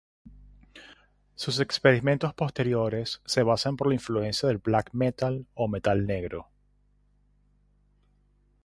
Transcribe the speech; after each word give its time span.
Sus 1.35 1.59
experimentos 1.59 2.33
posteriores 2.33 3.21
se 3.23 3.43
basan 3.43 3.77
por 3.77 3.85
la 3.87 3.93
influencia 3.93 4.47
del 4.47 4.57
black 4.57 4.89
metal 4.95 5.45
o 5.53 5.67
metal 5.67 6.07
negro. 6.07 6.49